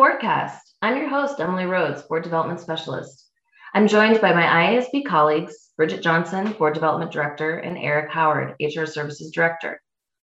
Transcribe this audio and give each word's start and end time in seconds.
Boardcast. 0.00 0.60
I'm 0.80 0.96
your 0.96 1.10
host, 1.10 1.40
Emily 1.40 1.66
Rhodes, 1.66 2.00
Board 2.00 2.22
Development 2.22 2.58
Specialist. 2.58 3.28
I'm 3.74 3.86
joined 3.86 4.18
by 4.22 4.32
my 4.32 4.44
IASB 4.44 5.04
colleagues, 5.04 5.54
Bridget 5.76 6.00
Johnson, 6.02 6.52
Board 6.52 6.72
Development 6.72 7.12
Director, 7.12 7.58
and 7.58 7.76
Eric 7.76 8.10
Howard, 8.10 8.54
HR 8.62 8.86
Services 8.86 9.30
Director. 9.30 9.78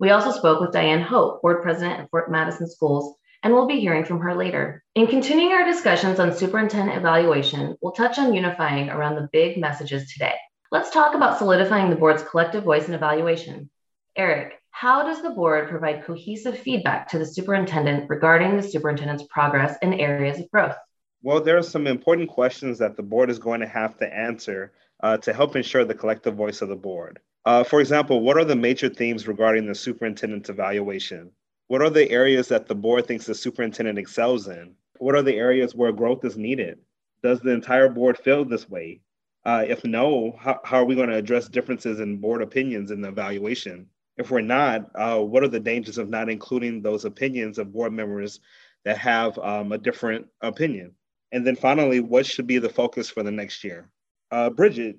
We 0.00 0.10
also 0.10 0.32
spoke 0.32 0.60
with 0.60 0.72
Diane 0.72 1.02
Hope, 1.02 1.40
Board 1.40 1.62
President 1.62 2.00
at 2.00 2.10
Fort 2.10 2.32
Madison 2.32 2.68
Schools, 2.68 3.14
and 3.44 3.54
we'll 3.54 3.68
be 3.68 3.78
hearing 3.78 4.04
from 4.04 4.18
her 4.18 4.34
later. 4.34 4.82
In 4.96 5.06
continuing 5.06 5.52
our 5.52 5.64
discussions 5.64 6.18
on 6.18 6.34
superintendent 6.34 6.98
evaluation, 6.98 7.76
we'll 7.80 7.92
touch 7.92 8.18
on 8.18 8.34
unifying 8.34 8.90
around 8.90 9.14
the 9.14 9.28
big 9.32 9.56
messages 9.56 10.12
today. 10.12 10.34
Let's 10.72 10.90
talk 10.90 11.14
about 11.14 11.38
solidifying 11.38 11.90
the 11.90 11.96
board's 11.96 12.24
collective 12.24 12.64
voice 12.64 12.88
in 12.88 12.94
evaluation. 12.94 13.70
Eric, 14.16 14.54
how 14.80 15.02
does 15.02 15.20
the 15.20 15.28
board 15.28 15.68
provide 15.68 16.02
cohesive 16.06 16.58
feedback 16.58 17.06
to 17.06 17.18
the 17.18 17.26
superintendent 17.26 18.08
regarding 18.08 18.56
the 18.56 18.62
superintendent's 18.62 19.24
progress 19.24 19.76
in 19.82 19.92
areas 19.92 20.38
of 20.38 20.50
growth? 20.50 20.74
Well, 21.22 21.42
there 21.42 21.58
are 21.58 21.62
some 21.62 21.86
important 21.86 22.30
questions 22.30 22.78
that 22.78 22.96
the 22.96 23.02
board 23.02 23.28
is 23.28 23.38
going 23.38 23.60
to 23.60 23.66
have 23.66 23.98
to 23.98 24.10
answer 24.10 24.72
uh, 25.02 25.18
to 25.18 25.34
help 25.34 25.54
ensure 25.54 25.84
the 25.84 25.94
collective 25.94 26.34
voice 26.34 26.62
of 26.62 26.70
the 26.70 26.76
board. 26.76 27.18
Uh, 27.44 27.62
for 27.62 27.82
example, 27.82 28.22
what 28.22 28.38
are 28.38 28.44
the 28.46 28.56
major 28.56 28.88
themes 28.88 29.28
regarding 29.28 29.66
the 29.66 29.74
superintendent's 29.74 30.48
evaluation? 30.48 31.30
What 31.66 31.82
are 31.82 31.90
the 31.90 32.10
areas 32.10 32.48
that 32.48 32.66
the 32.66 32.74
board 32.74 33.06
thinks 33.06 33.26
the 33.26 33.34
superintendent 33.34 33.98
excels 33.98 34.48
in? 34.48 34.74
What 34.98 35.14
are 35.14 35.22
the 35.22 35.36
areas 35.36 35.74
where 35.74 35.92
growth 35.92 36.24
is 36.24 36.38
needed? 36.38 36.78
Does 37.22 37.40
the 37.40 37.50
entire 37.50 37.90
board 37.90 38.16
feel 38.16 38.46
this 38.46 38.70
way? 38.70 39.02
Uh, 39.44 39.62
if 39.68 39.84
no, 39.84 40.38
how, 40.40 40.58
how 40.64 40.78
are 40.78 40.86
we 40.86 40.94
going 40.94 41.10
to 41.10 41.16
address 41.16 41.50
differences 41.50 42.00
in 42.00 42.16
board 42.16 42.40
opinions 42.40 42.90
in 42.90 43.02
the 43.02 43.08
evaluation? 43.08 43.86
If 44.20 44.30
we're 44.30 44.42
not, 44.42 44.90
uh, 44.94 45.18
what 45.20 45.42
are 45.42 45.48
the 45.48 45.58
dangers 45.58 45.96
of 45.96 46.10
not 46.10 46.28
including 46.28 46.82
those 46.82 47.06
opinions 47.06 47.56
of 47.56 47.72
board 47.72 47.94
members 47.94 48.38
that 48.84 48.98
have 48.98 49.38
um, 49.38 49.72
a 49.72 49.78
different 49.78 50.26
opinion? 50.42 50.94
And 51.32 51.46
then 51.46 51.56
finally, 51.56 52.00
what 52.00 52.26
should 52.26 52.46
be 52.46 52.58
the 52.58 52.68
focus 52.68 53.08
for 53.08 53.22
the 53.22 53.30
next 53.30 53.64
year? 53.64 53.90
Uh, 54.30 54.50
Bridget, 54.50 54.98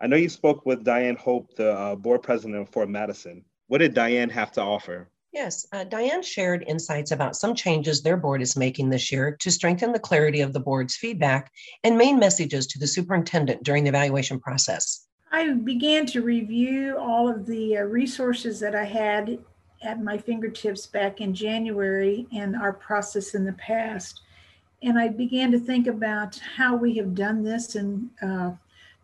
I 0.00 0.08
know 0.08 0.16
you 0.16 0.28
spoke 0.28 0.66
with 0.66 0.82
Diane 0.82 1.14
Hope, 1.14 1.54
the 1.54 1.70
uh, 1.70 1.94
board 1.94 2.24
president 2.24 2.60
of 2.60 2.68
Fort 2.70 2.88
Madison. 2.88 3.44
What 3.68 3.78
did 3.78 3.94
Diane 3.94 4.30
have 4.30 4.50
to 4.52 4.62
offer? 4.62 5.10
Yes, 5.30 5.64
uh, 5.70 5.84
Diane 5.84 6.24
shared 6.24 6.64
insights 6.66 7.12
about 7.12 7.36
some 7.36 7.54
changes 7.54 8.02
their 8.02 8.16
board 8.16 8.42
is 8.42 8.56
making 8.56 8.90
this 8.90 9.12
year 9.12 9.36
to 9.42 9.50
strengthen 9.52 9.92
the 9.92 10.00
clarity 10.00 10.40
of 10.40 10.52
the 10.52 10.58
board's 10.58 10.96
feedback 10.96 11.52
and 11.84 11.96
main 11.96 12.18
messages 12.18 12.66
to 12.66 12.80
the 12.80 12.88
superintendent 12.88 13.62
during 13.62 13.84
the 13.84 13.90
evaluation 13.90 14.40
process. 14.40 15.05
I 15.32 15.52
began 15.52 16.06
to 16.06 16.22
review 16.22 16.96
all 16.98 17.28
of 17.28 17.46
the 17.46 17.78
uh, 17.78 17.82
resources 17.82 18.60
that 18.60 18.74
I 18.74 18.84
had 18.84 19.38
at 19.82 20.02
my 20.02 20.16
fingertips 20.16 20.86
back 20.86 21.20
in 21.20 21.34
January 21.34 22.26
and 22.32 22.56
our 22.56 22.72
process 22.72 23.34
in 23.34 23.44
the 23.44 23.52
past. 23.54 24.22
And 24.82 24.98
I 24.98 25.08
began 25.08 25.50
to 25.52 25.58
think 25.58 25.86
about 25.86 26.40
how 26.56 26.76
we 26.76 26.96
have 26.96 27.14
done 27.14 27.42
this 27.42 27.76
in 27.76 28.10
uh, 28.22 28.52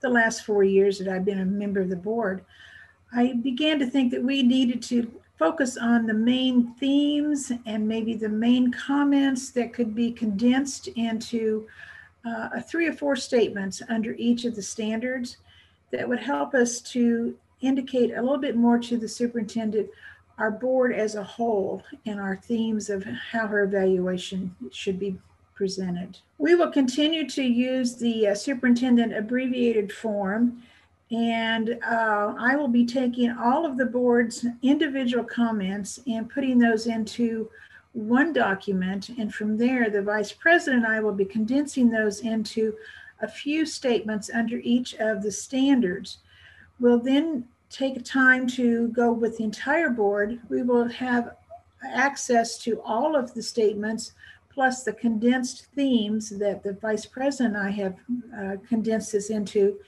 the 0.01 0.09
last 0.09 0.45
four 0.45 0.65
years 0.65 0.99
that 0.99 1.09
I've 1.09 1.25
been 1.25 1.41
a 1.41 1.45
member 1.45 1.81
of 1.81 1.89
the 1.89 1.97
board. 1.97 2.45
I 3.13 3.35
began 3.35 3.79
to 3.81 3.87
think 3.87 4.11
that 4.13 4.23
we 4.23 4.43
needed 4.43 4.83
to 4.85 5.11
focus 5.39 5.77
on 5.77 6.07
the 6.07 6.15
main 6.15 6.73
themes 6.75 7.53
and 7.67 7.87
maybe 7.87 8.15
the 8.15 8.29
main 8.29 8.71
comments 8.73 9.51
that 9.51 9.73
could 9.73 9.95
be 9.95 10.13
condensed 10.13 10.89
into 10.89 11.67
uh, 12.25 12.61
three 12.61 12.87
or 12.87 12.93
four 12.93 13.17
statements 13.17 13.83
under 13.89 14.15
each 14.15 14.45
of 14.45 14.55
the 14.55 14.63
standards 14.63 15.39
that 15.93 16.09
would 16.09 16.21
help 16.21 16.55
us 16.55 16.81
to 16.81 17.37
indicate 17.61 18.13
a 18.13 18.21
little 18.21 18.39
bit 18.39 18.57
more 18.57 18.79
to 18.79 18.97
the 18.97 19.09
superintendent 19.09 19.89
our 20.39 20.51
board 20.51 20.93
as 20.93 21.15
a 21.15 21.23
whole 21.23 21.83
and 22.07 22.19
our 22.19 22.37
themes 22.37 22.91
of 22.91 23.05
how 23.05 23.47
her 23.47 23.63
evaluation 23.63 24.55
should 24.73 24.99
be 24.99 25.17
presented. 25.55 26.19
We 26.39 26.55
will 26.55 26.71
continue 26.71 27.29
to 27.29 27.43
use 27.43 27.97
the 27.97 28.29
uh, 28.29 28.35
superintendent 28.35 29.15
abbreviated 29.15 29.93
form 29.93 30.63
and 31.13 31.79
uh, 31.87 32.35
I 32.39 32.57
will 32.57 32.69
be 32.69 32.87
taking 32.87 33.31
all 33.31 33.67
of 33.67 33.77
the 33.77 33.85
board's 33.85 34.47
individual 34.63 35.25
comments 35.25 36.01
and 36.07 36.29
putting 36.29 36.59
those 36.59 36.87
into 36.87 37.51
one 37.93 38.33
document. 38.33 39.11
And 39.11 39.33
from 39.33 39.59
there, 39.59 39.91
the 39.91 40.01
vice 40.01 40.33
president 40.33 40.85
and 40.85 40.93
I 40.93 41.01
will 41.01 41.13
be 41.13 41.27
condensing 41.27 41.91
those 41.91 42.21
into 42.21 42.75
a 43.23 43.29
few 43.29 43.65
statements 43.65 44.31
under 44.33 44.59
each 44.59 44.95
of 44.95 45.23
the 45.23 45.33
standards. 45.33 46.19
We'll 46.81 47.01
then 47.01 47.47
take 47.71 48.05
time 48.05 48.47
to 48.49 48.89
go 48.89 49.13
with 49.13 49.39
the 49.39 49.45
entire 49.45 49.91
board. 49.91 50.41
We 50.49 50.63
will 50.63 50.89
have 50.89 51.37
access 51.85 52.59
to 52.59 52.81
all 52.83 53.17
of 53.17 53.33
the 53.35 53.43
statements 53.43 54.13
plus 54.53 54.83
the 54.85 54.93
condensed 54.93 55.67
themes 55.75 56.29
that 56.29 56.63
the 56.63 56.75
vice 56.75 57.07
president 57.07 57.57
and 57.57 57.67
I 57.67 57.71
have 57.71 57.97
uh, 58.37 58.57
condensed 58.69 59.13
this 59.13 59.31
into 59.31 59.79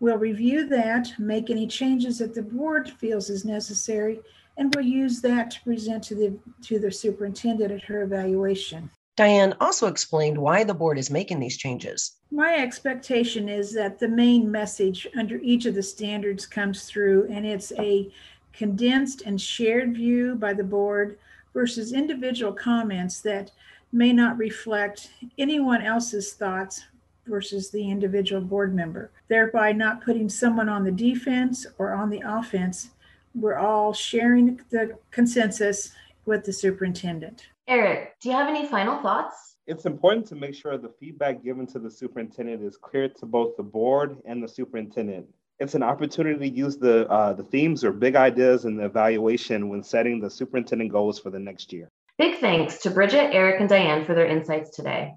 We'll 0.00 0.18
review 0.18 0.66
that, 0.68 1.14
make 1.18 1.50
any 1.50 1.66
changes 1.66 2.18
that 2.18 2.34
the 2.34 2.42
board 2.42 2.90
feels 2.90 3.30
is 3.30 3.44
necessary, 3.44 4.20
and 4.58 4.74
we'll 4.74 4.84
use 4.84 5.20
that 5.22 5.52
to 5.52 5.62
present 5.62 6.02
to 6.04 6.14
the 6.14 6.38
to 6.64 6.78
the 6.78 6.90
superintendent 6.90 7.72
at 7.72 7.84
her 7.84 8.02
evaluation. 8.02 8.90
Diane 9.16 9.54
also 9.60 9.86
explained 9.86 10.36
why 10.36 10.64
the 10.64 10.74
board 10.74 10.98
is 10.98 11.08
making 11.08 11.38
these 11.38 11.56
changes. 11.56 12.16
My 12.32 12.56
expectation 12.56 13.48
is 13.48 13.72
that 13.74 14.00
the 14.00 14.08
main 14.08 14.50
message 14.50 15.06
under 15.16 15.38
each 15.38 15.66
of 15.66 15.76
the 15.76 15.82
standards 15.84 16.46
comes 16.46 16.84
through, 16.84 17.28
and 17.30 17.46
it's 17.46 17.72
a 17.78 18.10
condensed 18.52 19.22
and 19.22 19.40
shared 19.40 19.94
view 19.94 20.34
by 20.34 20.52
the 20.52 20.64
board 20.64 21.18
versus 21.52 21.92
individual 21.92 22.52
comments 22.52 23.20
that 23.20 23.52
may 23.92 24.12
not 24.12 24.36
reflect 24.36 25.10
anyone 25.38 25.80
else's 25.80 26.32
thoughts 26.32 26.84
versus 27.26 27.70
the 27.70 27.88
individual 27.88 28.42
board 28.42 28.74
member, 28.74 29.12
thereby 29.28 29.70
not 29.70 30.02
putting 30.02 30.28
someone 30.28 30.68
on 30.68 30.82
the 30.82 30.90
defense 30.90 31.66
or 31.78 31.92
on 31.92 32.10
the 32.10 32.22
offense. 32.26 32.90
We're 33.34 33.58
all 33.58 33.92
sharing 33.92 34.60
the 34.70 34.98
consensus 35.12 35.92
with 36.26 36.44
the 36.44 36.52
superintendent. 36.52 37.46
Eric, 37.66 38.12
do 38.20 38.28
you 38.28 38.34
have 38.34 38.48
any 38.48 38.66
final 38.68 39.00
thoughts? 39.00 39.56
It's 39.66 39.86
important 39.86 40.26
to 40.26 40.34
make 40.34 40.54
sure 40.54 40.76
the 40.76 40.92
feedback 41.00 41.42
given 41.42 41.66
to 41.68 41.78
the 41.78 41.90
superintendent 41.90 42.62
is 42.62 42.76
clear 42.76 43.08
to 43.08 43.24
both 43.24 43.56
the 43.56 43.62
board 43.62 44.18
and 44.26 44.42
the 44.42 44.48
superintendent. 44.48 45.26
It's 45.58 45.74
an 45.74 45.82
opportunity 45.82 46.50
to 46.50 46.54
use 46.54 46.76
the, 46.76 47.08
uh, 47.08 47.32
the 47.32 47.44
themes 47.44 47.82
or 47.82 47.90
big 47.90 48.16
ideas 48.16 48.66
in 48.66 48.76
the 48.76 48.84
evaluation 48.84 49.70
when 49.70 49.82
setting 49.82 50.20
the 50.20 50.28
superintendent 50.28 50.92
goals 50.92 51.18
for 51.18 51.30
the 51.30 51.38
next 51.38 51.72
year. 51.72 51.88
Big 52.18 52.38
thanks 52.38 52.78
to 52.82 52.90
Bridget, 52.90 53.34
Eric, 53.34 53.60
and 53.60 53.68
Diane 53.68 54.04
for 54.04 54.14
their 54.14 54.26
insights 54.26 54.76
today. 54.76 55.14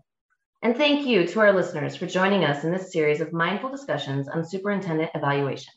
And 0.62 0.78
thank 0.78 1.06
you 1.06 1.28
to 1.28 1.40
our 1.42 1.52
listeners 1.52 1.98
for 1.98 2.08
joining 2.08 2.46
us 2.46 2.64
in 2.64 2.72
this 2.72 2.94
series 2.94 3.20
of 3.20 3.34
mindful 3.34 3.70
discussions 3.70 4.30
on 4.30 4.46
superintendent 4.46 5.12
evaluation. 5.14 5.74